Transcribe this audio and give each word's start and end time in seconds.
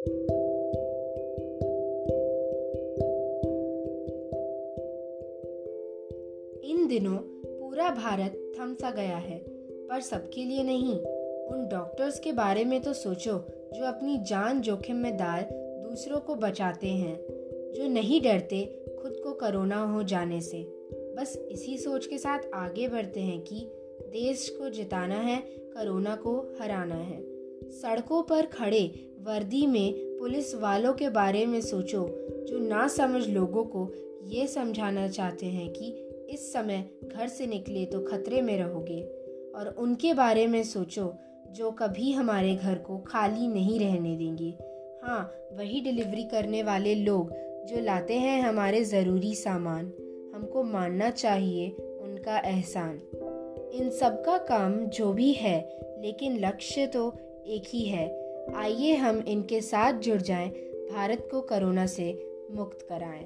इन 0.00 0.08
दिनों 6.88 7.16
पूरा 7.58 7.90
भारत 7.90 8.52
थम 8.60 8.74
सा 8.74 8.90
गया 8.90 9.16
है, 9.16 9.38
पर 9.88 10.00
सबके 10.00 10.44
लिए 10.44 10.62
नहीं। 10.62 10.98
उन 11.46 11.68
डॉक्टर्स 11.72 12.20
के 12.20 12.32
बारे 12.32 12.64
में 12.64 12.82
तो 12.82 12.92
सोचो, 12.92 13.32
जो 13.74 13.84
अपनी 13.84 14.18
जान 14.18 14.60
जोखिम 14.60 14.96
में 14.96 15.16
डाल 15.16 15.42
दूसरों 15.88 16.20
को 16.20 16.34
बचाते 16.34 16.86
हैं, 16.86 17.20
जो 17.72 17.88
नहीं 17.88 18.20
डरते 18.20 18.84
खुद 19.02 19.12
को 19.24 19.32
कोरोना 19.32 19.84
हो 19.84 20.02
जाने 20.02 20.40
से। 20.40 20.62
बस 20.92 21.48
इसी 21.50 21.78
सोच 21.78 22.06
के 22.06 22.18
साथ 22.18 22.38
आगे 22.54 22.88
बढ़ते 22.88 23.20
हैं 23.20 23.40
कि 23.40 23.70
देश 24.00 24.48
को 24.48 24.68
जिताना 24.68 25.16
है, 25.16 25.40
कोरोना 25.48 26.16
को 26.16 26.58
हराना 26.60 26.94
है। 26.94 27.39
सड़कों 27.64 28.22
पर 28.22 28.46
खड़े 28.46 29.12
वर्दी 29.20 29.66
में 29.66 29.92
पुलिस 30.18 30.54
वालों 30.54 30.92
के 30.94 31.08
बारे 31.08 31.46
में 31.46 31.60
सोचो, 31.60 32.08
जो 32.48 32.58
ना 32.58 32.88
समझ 32.88 33.28
लोगों 33.28 33.64
को 33.64 33.92
ये 34.24 34.46
समझाना 34.46 35.08
चाहते 35.08 35.46
हैं 35.46 35.72
कि 35.72 36.06
इस 36.30 36.52
समय 36.52 36.90
घर 37.04 37.28
से 37.28 37.46
निकले 37.46 37.84
तो 37.86 38.00
खतरे 38.00 38.42
में 38.42 38.58
रहोगे। 38.58 39.02
और 39.54 39.74
उनके 39.78 40.14
बारे 40.14 40.46
में 40.46 40.62
सोचो, 40.62 41.14
जो 41.50 41.70
कभी 41.70 42.12
हमारे 42.12 42.54
घर 42.54 42.78
को 42.78 42.98
खाली 42.98 43.48
नहीं 43.48 43.80
रहने 43.80 44.16
देंगे। 44.16 44.54
हाँ 45.02 45.32
वही 45.52 45.80
डिलीवरी 45.80 46.24
करने 46.24 46.62
वाले 46.62 46.94
लोग 46.94 47.32
जो 47.66 47.80
लाते 47.80 48.14
हैं 48.14 48.42
हमारे 48.42 48.84
ज़रूरी 48.84 49.34
सामान। 49.34 49.92
हमको 50.34 50.62
मानना 50.62 51.10
चाहिए 51.10 51.70
उनका 52.00 52.38
एहसान। 52.38 53.00
इन 53.74 53.90
सब 53.90 54.24
का 54.24 54.38
काम 54.38 54.86
जो 54.86 55.12
भी 55.12 55.32
है, 55.32 55.78
लेकिन 55.98 56.38
लक्ष्य 56.38 56.86
तो 56.86 57.14
एक 57.46 57.62
ही 57.66 57.84
है 57.84 58.08
आइए 58.54 58.94
हम 58.94 59.22
इनके 59.28 59.60
साथ 59.60 59.92
जुड़ 59.92 60.20
जाएँ, 60.20 60.48
भारत 60.92 61.28
को 61.30 61.40
कोरोना 61.40 61.86
से 61.86 62.12
मुक्त 62.50 62.86
कराएँ। 62.88 63.24